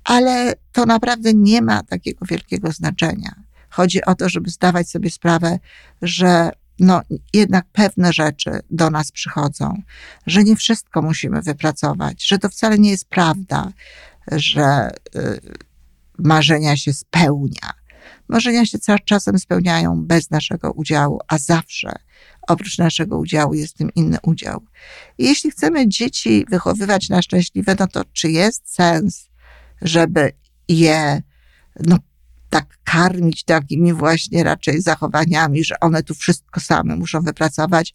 Ale 0.04 0.52
to 0.72 0.86
naprawdę 0.86 1.34
nie 1.34 1.62
ma 1.62 1.82
takiego 1.82 2.26
wielkiego 2.26 2.72
znaczenia. 2.72 3.34
Chodzi 3.70 4.04
o 4.04 4.14
to, 4.14 4.28
żeby 4.28 4.50
zdawać 4.50 4.90
sobie 4.90 5.10
sprawę, 5.10 5.58
że 6.02 6.50
no, 6.78 7.02
jednak 7.32 7.64
pewne 7.72 8.12
rzeczy 8.12 8.50
do 8.70 8.90
nas 8.90 9.12
przychodzą, 9.12 9.82
że 10.26 10.44
nie 10.44 10.56
wszystko 10.56 11.02
musimy 11.02 11.42
wypracować, 11.42 12.26
że 12.26 12.38
to 12.38 12.48
wcale 12.48 12.78
nie 12.78 12.90
jest 12.90 13.08
prawda, 13.08 13.72
że 14.32 14.90
y, 15.16 15.40
marzenia 16.18 16.76
się 16.76 16.92
spełnia. 16.92 17.70
Marzenia 18.28 18.66
się 18.66 18.78
czasem 19.04 19.38
spełniają 19.38 20.06
bez 20.06 20.30
naszego 20.30 20.72
udziału, 20.72 21.20
a 21.28 21.38
zawsze 21.38 21.92
oprócz 22.48 22.78
naszego 22.78 23.18
udziału 23.18 23.54
jest 23.54 23.76
tym 23.76 23.90
inny 23.94 24.18
udział. 24.22 24.62
I 25.18 25.24
jeśli 25.24 25.50
chcemy 25.50 25.88
dzieci 25.88 26.46
wychowywać 26.50 27.08
na 27.08 27.22
szczęśliwe, 27.22 27.76
no 27.80 27.86
to 27.86 28.04
czy 28.12 28.30
jest 28.30 28.74
sens, 28.74 29.30
żeby 29.82 30.32
je 30.68 31.22
no, 31.86 31.98
tak 32.50 32.78
karmić 32.84 33.44
takimi 33.44 33.92
właśnie 33.92 34.44
raczej 34.44 34.80
zachowaniami, 34.80 35.64
że 35.64 35.80
one 35.80 36.02
tu 36.02 36.14
wszystko 36.14 36.60
same 36.60 36.96
muszą 36.96 37.20
wypracować, 37.20 37.94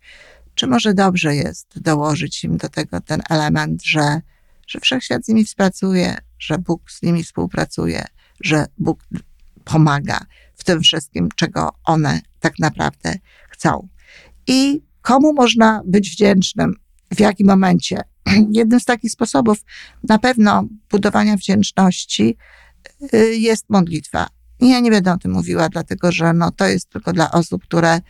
czy 0.55 0.67
może 0.67 0.93
dobrze 0.93 1.35
jest 1.35 1.79
dołożyć 1.81 2.43
im 2.43 2.57
do 2.57 2.69
tego 2.69 3.01
ten 3.01 3.21
element, 3.29 3.83
że, 3.83 4.21
że 4.67 4.79
wszechświat 4.79 5.25
z 5.25 5.27
nimi 5.27 5.45
współpracuje, 5.45 6.17
że 6.39 6.57
Bóg 6.57 6.91
z 6.91 7.01
nimi 7.01 7.23
współpracuje, 7.23 8.05
że 8.41 8.65
Bóg 8.77 8.99
pomaga 9.63 10.19
w 10.55 10.63
tym 10.63 10.81
wszystkim, 10.81 11.29
czego 11.35 11.69
one 11.83 12.21
tak 12.39 12.59
naprawdę 12.59 13.15
chcą. 13.49 13.87
I 14.49 14.81
komu 15.01 15.33
można 15.33 15.81
być 15.85 16.09
wdzięcznym, 16.09 16.75
w 17.15 17.19
jakim 17.19 17.47
momencie? 17.47 18.01
Jednym 18.51 18.79
z 18.79 18.85
takich 18.85 19.11
sposobów 19.11 19.57
na 20.03 20.19
pewno 20.19 20.63
budowania 20.91 21.37
wdzięczności 21.37 22.37
y, 23.13 23.35
jest 23.35 23.65
modlitwa. 23.69 24.27
I 24.59 24.69
ja 24.69 24.79
nie 24.79 24.91
będę 24.91 25.13
o 25.13 25.17
tym 25.17 25.31
mówiła, 25.31 25.69
dlatego 25.69 26.11
że 26.11 26.33
no, 26.33 26.51
to 26.51 26.67
jest 26.67 26.89
tylko 26.89 27.13
dla 27.13 27.31
osób, 27.31 27.63
które, 27.63 28.01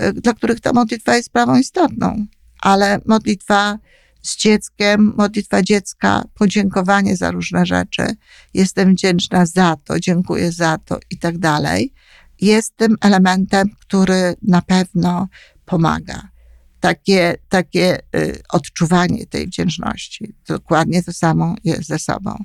y, 0.00 0.12
dla 0.12 0.34
których 0.34 0.60
ta 0.60 0.72
modlitwa 0.72 1.16
jest 1.16 1.26
sprawą 1.26 1.58
istotną. 1.58 2.26
Ale 2.60 3.00
modlitwa 3.06 3.78
z 4.22 4.36
dzieckiem, 4.36 5.12
modlitwa 5.16 5.62
dziecka, 5.62 6.24
podziękowanie 6.34 7.16
za 7.16 7.30
różne 7.30 7.66
rzeczy, 7.66 8.06
jestem 8.54 8.92
wdzięczna 8.94 9.46
za 9.46 9.76
to, 9.84 10.00
dziękuję 10.00 10.52
za 10.52 10.78
to 10.78 10.98
i 11.10 11.18
tak 11.18 11.38
dalej, 11.38 11.94
jest 12.40 12.76
tym 12.76 12.96
elementem, 13.00 13.70
który 13.80 14.34
na 14.42 14.62
pewno 14.62 15.28
pomaga. 15.72 16.28
Takie, 16.80 17.36
takie 17.48 17.98
y, 18.16 18.42
odczuwanie 18.50 19.26
tej 19.26 19.46
wdzięczności. 19.46 20.34
Dokładnie 20.48 21.02
to 21.02 21.12
samo 21.12 21.54
jest 21.64 21.88
ze 21.88 21.98
sobą. 21.98 22.44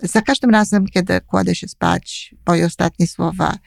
Za 0.00 0.22
każdym 0.22 0.50
razem, 0.50 0.86
kiedy 0.86 1.20
kładę 1.20 1.54
się 1.54 1.68
spać, 1.68 2.34
moje 2.46 2.66
ostatnie 2.66 3.06
słowa 3.06 3.58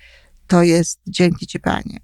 to 0.48 0.64
jest 0.64 1.00
dzięki 1.08 1.48
Ci 1.48 1.60
Panie. 1.60 2.00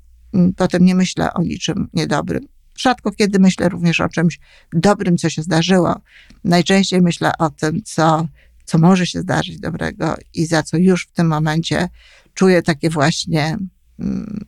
Potem 0.56 0.86
nie 0.86 0.96
myślę 0.96 1.34
o 1.34 1.42
niczym 1.42 1.90
niedobrym. 1.94 2.48
Rzadko 2.78 3.12
kiedy 3.12 3.40
myślę 3.40 3.70
również 3.70 4.00
o 4.00 4.10
czymś 4.10 4.40
dobrym, 4.74 5.18
co 5.18 5.30
się 5.30 5.42
zdarzyło. 5.44 6.02
Najczęściej 6.44 7.02
myślę 7.02 7.32
o 7.40 7.50
tym, 7.50 7.84
co, 7.84 8.28
co 8.66 8.78
może 8.78 9.08
się 9.08 9.22
zdarzyć 9.22 9.60
dobrego 9.60 10.16
i 10.34 10.46
za 10.46 10.64
co 10.64 10.78
już 10.78 11.08
w 11.08 11.12
tym 11.12 11.28
momencie 11.28 11.90
czuję 12.34 12.62
takie 12.62 12.90
właśnie 12.90 13.58
mm, 14.00 14.46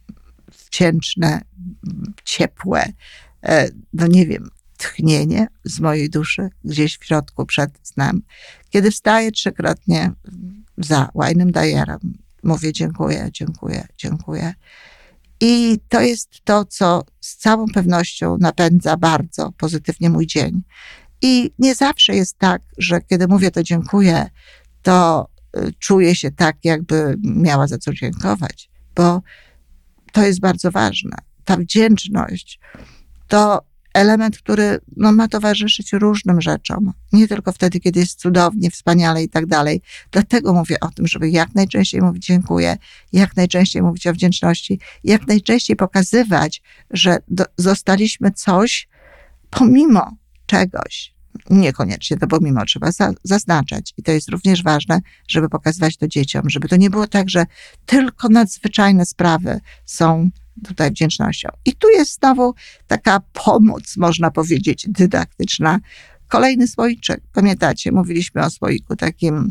wdzięczne, 0.71 1.41
ciepłe, 2.23 2.93
e, 3.43 3.69
no 3.93 4.07
nie 4.07 4.25
wiem, 4.25 4.49
tchnienie 4.77 5.47
z 5.63 5.79
mojej 5.79 6.09
duszy 6.09 6.49
gdzieś 6.63 6.97
w 6.97 7.05
środku 7.05 7.45
przed 7.45 7.71
snem. 7.83 8.21
Kiedy 8.69 8.91
wstaję 8.91 9.31
trzykrotnie 9.31 10.11
za 10.77 11.09
łajnym 11.13 11.51
dajerem, 11.51 11.99
mówię 12.43 12.73
dziękuję, 12.73 13.29
dziękuję, 13.31 13.87
dziękuję. 13.97 14.53
I 15.39 15.79
to 15.89 16.01
jest 16.01 16.29
to, 16.43 16.65
co 16.65 17.03
z 17.21 17.37
całą 17.37 17.65
pewnością 17.73 18.37
napędza 18.37 18.97
bardzo 18.97 19.51
pozytywnie 19.51 20.09
mój 20.09 20.27
dzień. 20.27 20.61
I 21.21 21.53
nie 21.59 21.75
zawsze 21.75 22.15
jest 22.15 22.37
tak, 22.37 22.61
że 22.77 23.01
kiedy 23.01 23.27
mówię 23.27 23.51
to 23.51 23.63
dziękuję, 23.63 24.29
to 24.81 25.27
y, 25.57 25.73
czuję 25.79 26.15
się 26.15 26.31
tak, 26.31 26.55
jakby 26.63 27.15
miała 27.23 27.67
za 27.67 27.77
co 27.77 27.93
dziękować, 27.93 28.69
bo 28.95 29.21
to 30.11 30.25
jest 30.25 30.39
bardzo 30.39 30.71
ważne. 30.71 31.17
Ta 31.45 31.57
wdzięczność 31.57 32.59
to 33.27 33.61
element, 33.93 34.37
który 34.37 34.79
no, 34.97 35.11
ma 35.11 35.27
towarzyszyć 35.27 35.93
różnym 35.93 36.41
rzeczom. 36.41 36.93
Nie 37.13 37.27
tylko 37.27 37.51
wtedy, 37.51 37.79
kiedy 37.79 37.99
jest 37.99 38.19
cudownie, 38.19 38.71
wspaniale 38.71 39.23
i 39.23 39.29
tak 39.29 39.45
dalej. 39.45 39.81
Dlatego 40.11 40.53
mówię 40.53 40.79
o 40.79 40.87
tym, 40.87 41.07
żeby 41.07 41.29
jak 41.29 41.55
najczęściej 41.55 42.01
mówić 42.01 42.25
dziękuję, 42.25 42.77
jak 43.13 43.35
najczęściej 43.35 43.81
mówić 43.81 44.07
o 44.07 44.13
wdzięczności, 44.13 44.79
jak 45.03 45.27
najczęściej 45.27 45.75
pokazywać, 45.75 46.61
że 46.91 47.17
do, 47.27 47.45
zostaliśmy 47.57 48.31
coś 48.31 48.87
pomimo 49.49 50.17
czegoś. 50.45 51.16
Niekoniecznie 51.49 52.17
to 52.17 52.27
pomimo 52.27 52.65
trzeba 52.65 52.91
za, 52.91 53.13
zaznaczać. 53.23 53.93
I 53.97 54.03
to 54.03 54.11
jest 54.11 54.29
również 54.29 54.63
ważne, 54.63 54.99
żeby 55.27 55.49
pokazywać 55.49 55.97
to 55.97 56.07
dzieciom, 56.07 56.49
żeby 56.49 56.67
to 56.67 56.75
nie 56.75 56.89
było 56.89 57.07
tak, 57.07 57.29
że 57.29 57.45
tylko 57.85 58.29
nadzwyczajne 58.29 59.05
sprawy 59.05 59.59
są 59.85 60.29
tutaj 60.65 60.91
wdzięcznością. 60.91 61.49
I 61.65 61.73
tu 61.73 61.89
jest 61.89 62.19
znowu 62.19 62.53
taka 62.87 63.19
pomoc, 63.19 63.97
można 63.97 64.31
powiedzieć, 64.31 64.85
dydaktyczna. 64.89 65.79
Kolejny 66.27 66.67
słoiczek. 66.67 67.21
Pamiętacie, 67.33 67.91
mówiliśmy 67.91 68.45
o 68.45 68.49
słoiku 68.49 68.95
takim, 68.95 69.49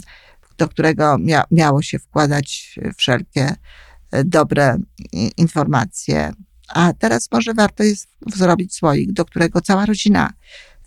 do 0.58 0.68
którego 0.68 1.18
mia 1.18 1.44
miało 1.50 1.82
się 1.82 1.98
wkładać 1.98 2.78
wszelkie 2.96 3.54
e, 4.10 4.24
dobre 4.24 4.78
informacje. 5.36 6.32
A 6.68 6.92
teraz 6.92 7.28
może 7.32 7.54
warto 7.54 7.82
jest 7.82 8.08
zrobić 8.26 8.74
słoik, 8.74 9.12
do 9.12 9.24
którego 9.24 9.60
cała 9.60 9.86
rodzina 9.86 10.32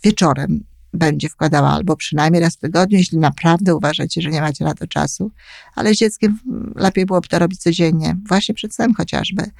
wieczorem 0.04 0.64
będzie 0.92 1.28
wkładała, 1.28 1.70
albo 1.70 1.96
przynajmniej 1.96 2.42
raz 2.42 2.56
w 2.56 2.58
tygodniu, 2.58 2.98
jeśli 2.98 3.18
naprawdę 3.18 3.76
uważacie, 3.76 4.22
że 4.22 4.30
nie 4.30 4.40
macie 4.40 4.64
na 4.64 4.74
to 4.74 4.86
czasu. 4.86 5.30
Ale 5.74 5.94
z 5.94 5.98
dzieckiem 5.98 6.38
lepiej 6.74 7.06
byłoby 7.06 7.28
to 7.28 7.38
robić 7.38 7.60
codziennie, 7.60 8.16
właśnie 8.28 8.54
przed 8.54 8.74
snem 8.74 8.94
chociażby, 8.94 9.50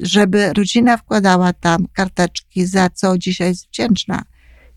żeby 0.00 0.52
rodzina 0.52 0.96
wkładała 0.96 1.52
tam 1.52 1.86
karteczki, 1.92 2.66
za 2.66 2.90
co 2.90 3.18
dzisiaj 3.18 3.48
jest 3.48 3.66
wdzięczna. 3.66 4.22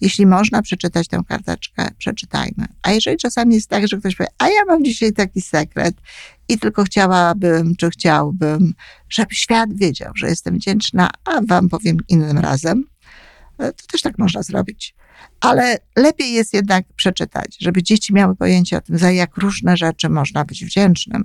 Jeśli 0.01 0.25
można 0.25 0.61
przeczytać 0.61 1.07
tę 1.07 1.21
karteczkę, 1.27 1.89
przeczytajmy. 1.97 2.67
A 2.81 2.91
jeżeli 2.91 3.17
czasami 3.17 3.55
jest 3.55 3.69
tak, 3.69 3.87
że 3.87 3.97
ktoś 3.97 4.15
powie, 4.15 4.29
a 4.37 4.47
ja 4.47 4.65
mam 4.67 4.83
dzisiaj 4.83 5.13
taki 5.13 5.41
sekret 5.41 5.95
i 6.49 6.59
tylko 6.59 6.83
chciałabym, 6.83 7.75
czy 7.75 7.89
chciałbym, 7.89 8.73
żeby 9.09 9.35
świat 9.35 9.69
wiedział, 9.73 10.11
że 10.15 10.29
jestem 10.29 10.55
wdzięczna, 10.55 11.09
a 11.25 11.41
wam 11.47 11.69
powiem 11.69 11.97
innym 12.07 12.37
razem, 12.37 12.83
to 13.57 13.87
też 13.91 14.01
tak 14.01 14.17
można 14.17 14.43
zrobić. 14.43 14.95
Ale 15.39 15.77
lepiej 15.95 16.33
jest 16.33 16.53
jednak 16.53 16.85
przeczytać, 16.95 17.57
żeby 17.59 17.83
dzieci 17.83 18.13
miały 18.13 18.35
pojęcie 18.35 18.77
o 18.77 18.81
tym, 18.81 18.97
za 18.97 19.11
jak 19.11 19.37
różne 19.37 19.77
rzeczy 19.77 20.09
można 20.09 20.45
być 20.45 20.65
wdzięcznym. 20.65 21.23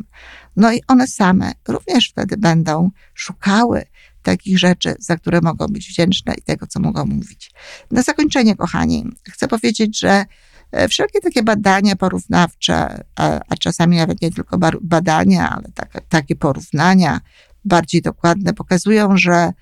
No 0.56 0.72
i 0.72 0.80
one 0.88 1.06
same 1.06 1.52
również 1.68 2.08
wtedy 2.08 2.36
będą 2.36 2.90
szukały 3.14 3.84
takich 4.22 4.58
rzeczy, 4.58 4.94
za 4.98 5.16
które 5.16 5.40
mogą 5.40 5.66
być 5.66 5.88
wdzięczne 5.88 6.34
i 6.34 6.42
tego, 6.42 6.66
co 6.66 6.80
mogą 6.80 7.06
mówić. 7.06 7.50
Na 7.90 8.02
zakończenie, 8.02 8.56
kochani, 8.56 9.06
chcę 9.30 9.48
powiedzieć, 9.48 10.00
że 10.00 10.24
e, 10.72 10.88
wszelkie 10.88 11.20
takie 11.20 11.42
badania 11.42 11.96
porównawcze, 11.96 13.04
a, 13.16 13.40
a 13.48 13.56
czasami 13.56 13.96
nawet 13.96 14.22
nie 14.22 14.30
tylko 14.30 14.58
badania, 14.82 15.50
ale 15.50 15.68
tak, 15.74 16.08
takie 16.08 16.36
porównania 16.36 17.20
bardziej 17.64 18.02
dokładne, 18.02 18.54
pokazują, 18.54 19.16
że 19.16 19.52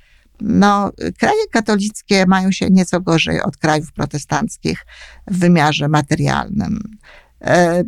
no, 0.43 0.93
kraje 1.19 1.47
katolickie 1.51 2.27
mają 2.27 2.53
się 2.53 2.71
nieco 2.71 3.01
gorzej 3.01 3.43
od 3.43 3.57
krajów 3.57 3.93
protestanckich 3.93 4.87
w 5.27 5.39
wymiarze 5.39 5.89
materialnym. 5.89 6.81
E, 7.41 7.85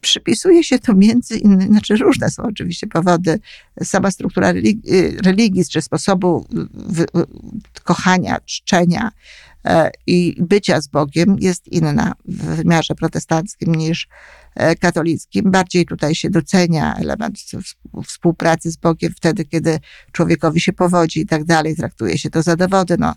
przypisuje 0.00 0.64
się 0.64 0.78
to 0.78 0.94
między 0.94 1.38
innymi, 1.38 1.66
znaczy 1.66 1.96
różne 1.96 2.30
są 2.30 2.42
oczywiście 2.42 2.86
powody, 2.86 3.40
sama 3.82 4.10
struktura 4.10 4.52
religii, 4.52 5.10
religii 5.24 5.64
czy 5.64 5.82
sposobu 5.82 6.46
kochania, 7.84 8.38
czczenia 8.44 9.10
e, 9.64 9.90
i 10.06 10.36
bycia 10.40 10.80
z 10.80 10.88
Bogiem 10.88 11.36
jest 11.40 11.68
inna 11.68 12.12
w 12.24 12.56
wymiarze 12.56 12.94
protestanckim 12.94 13.74
niż 13.74 14.08
katolickim. 14.80 15.50
Bardziej 15.50 15.86
tutaj 15.86 16.14
się 16.14 16.30
docenia 16.30 16.94
element 16.94 17.38
współpracy 18.06 18.70
z 18.70 18.76
Bogiem 18.76 19.12
wtedy, 19.16 19.44
kiedy 19.44 19.78
człowiekowi 20.12 20.60
się 20.60 20.72
powodzi 20.72 21.20
i 21.20 21.26
tak 21.26 21.44
dalej. 21.44 21.76
Traktuje 21.76 22.18
się 22.18 22.30
to 22.30 22.42
za 22.42 22.56
dowody 22.56 22.96
no, 22.98 23.14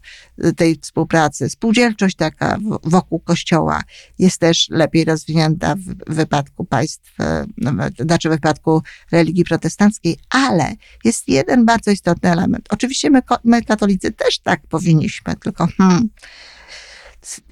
tej 0.57 0.75
współpracy. 0.75 1.49
Spółdzielczość 1.49 2.15
taka 2.15 2.57
wokół 2.83 3.19
Kościoła 3.19 3.81
jest 4.19 4.37
też 4.37 4.67
lepiej 4.69 5.05
rozwinięta 5.05 5.75
w 5.75 6.13
wypadku 6.15 6.65
państw, 6.65 7.19
e, 7.19 7.45
no, 7.57 7.71
znaczy 7.99 8.29
w 8.29 8.31
wypadku 8.31 8.81
religii 9.11 9.43
protestanckiej, 9.43 10.17
ale 10.29 10.73
jest 11.03 11.27
jeden 11.27 11.65
bardzo 11.65 11.91
istotny 11.91 12.31
element. 12.31 12.65
Oczywiście 12.69 13.09
my, 13.09 13.21
my 13.43 13.61
katolicy 13.61 14.11
też 14.11 14.39
tak 14.39 14.61
powinniśmy, 14.67 15.35
tylko 15.35 15.67
hmm, 15.77 16.09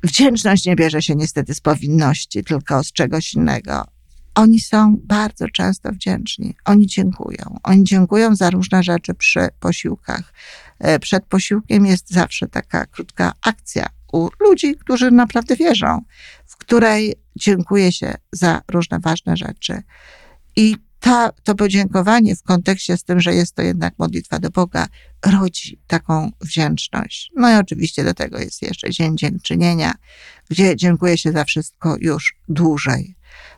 Wdzięczność 0.04 0.66
nie 0.66 0.76
bierze 0.76 1.02
się 1.02 1.16
niestety 1.16 1.56
z 1.56 1.62
powinności, 1.62 2.44
tylko 2.44 2.84
z 2.84 2.92
czegoś 2.92 3.34
innego. 3.34 3.86
Oni 4.36 4.60
są 4.60 4.98
bardzo 5.04 5.46
często 5.48 5.92
wdzięczni. 5.92 6.56
Oni 6.66 6.88
dziękują. 6.88 7.60
Oni 7.64 7.84
dziękują 7.84 8.36
za 8.36 8.50
różne 8.50 8.84
rzeczy 8.84 9.14
przy 9.14 9.48
posiłkach. 9.60 10.34
E, 10.80 11.00
przed 11.00 11.26
posiłkiem 11.26 11.86
jest 11.86 12.10
zawsze 12.10 12.48
taka 12.48 12.86
krótka 12.86 13.32
akcja 13.42 13.86
u 14.14 14.30
ludzi, 14.40 14.76
którzy 14.76 15.12
naprawdę 15.12 15.56
wierzą, 15.56 16.02
w 16.46 16.58
której 16.58 17.16
dziękuję 17.36 17.92
się 17.92 18.14
za 18.32 18.62
różne 18.68 19.00
ważne 19.00 19.38
rzeczy. 19.38 19.82
I 20.56 20.76
ta, 21.00 21.32
to 21.44 21.56
podziękowanie 21.56 22.36
w 22.36 22.44
kontekście 22.44 22.98
z 22.98 23.04
tym, 23.04 23.20
że 23.20 23.34
jest 23.34 23.56
to 23.56 23.62
jednak 23.62 23.94
modlitwa 23.98 24.40
do 24.40 24.50
Boga, 24.50 24.88
rodzi 25.26 25.82
taką 25.88 26.32
wdzięczność. 26.42 27.32
No 27.36 27.52
i 27.52 27.56
oczywiście 27.56 28.04
do 28.04 28.14
tego 28.14 28.40
jest 28.40 28.62
jeszcze 28.62 28.90
Dzień 28.90 29.18
Dziękczynienia, 29.18 29.94
gdzie 30.50 30.76
dziękuję 30.76 31.18
się 31.18 31.32
za 31.32 31.44
wszystko 31.44 31.96
już 32.00 32.36
dłużej. 32.50 33.16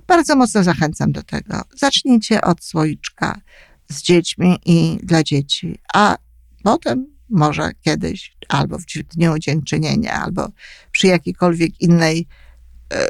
Bardzo 0.08 0.36
mocno 0.36 0.64
zachęcam 0.64 1.12
do 1.12 1.24
tego. 1.24 1.62
Zacznijcie 1.78 2.42
od 2.42 2.64
słoiczka 2.64 3.42
z 3.90 4.02
dziećmi 4.02 4.60
i 4.66 5.00
dla 5.04 5.24
dzieci, 5.24 5.80
a 5.94 6.18
potem 6.64 7.08
może 7.30 7.72
kiedyś, 7.82 8.38
albo 8.50 8.78
w 8.78 8.86
Dniu 9.16 9.40
Dziękczynienia, 9.40 10.14
albo 10.14 10.50
przy 10.92 11.08
jakiejkolwiek 11.08 11.82
innej, 11.82 12.28
e, 12.94 13.08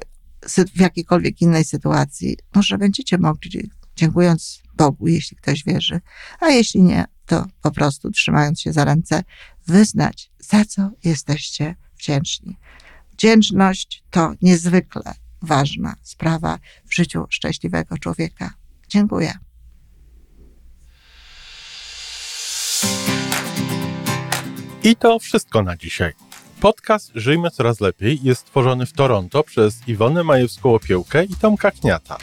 w 0.75 0.79
jakiejkolwiek 0.79 1.41
innej 1.41 1.65
sytuacji, 1.65 2.37
może 2.55 2.77
będziecie 2.77 3.17
mogli 3.17 3.69
dziękując 3.95 4.61
Bogu, 4.73 5.07
jeśli 5.07 5.37
ktoś 5.37 5.63
wierzy, 5.63 6.01
a 6.39 6.49
jeśli 6.49 6.81
nie, 6.83 7.05
to 7.31 7.45
po 7.61 7.71
prostu 7.71 8.11
trzymając 8.11 8.61
się 8.61 8.73
za 8.73 8.85
ręce, 8.85 9.23
wyznać, 9.67 10.31
za 10.39 10.65
co 10.65 10.89
jesteście 11.03 11.75
wdzięczni. 11.97 12.57
Wdzięczność 13.11 14.03
to 14.09 14.33
niezwykle 14.41 15.13
ważna 15.41 15.95
sprawa 16.01 16.59
w 16.85 16.95
życiu 16.95 17.25
szczęśliwego 17.29 17.97
człowieka. 17.97 18.53
Dziękuję. 18.89 19.33
I 24.83 24.95
to 24.95 25.19
wszystko 25.19 25.63
na 25.63 25.77
dzisiaj. 25.77 26.13
Podcast 26.61 27.11
Żyjmy 27.15 27.51
Coraz 27.51 27.81
Lepiej 27.81 28.19
jest 28.23 28.41
stworzony 28.41 28.85
w 28.85 28.93
Toronto 28.93 29.43
przez 29.43 29.87
Iwonę 29.87 30.21
Majewską-Opiełkę 30.21 31.31
i 31.31 31.35
Tomka 31.35 31.71
Kniata. 31.71 32.17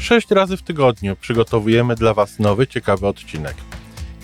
Sześć 0.00 0.30
razy 0.30 0.56
w 0.56 0.62
tygodniu 0.62 1.16
przygotowujemy 1.16 1.94
dla 1.94 2.14
Was 2.14 2.38
nowy, 2.38 2.66
ciekawy 2.66 3.06
odcinek. 3.06 3.75